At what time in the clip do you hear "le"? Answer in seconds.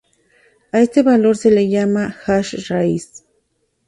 1.51-1.69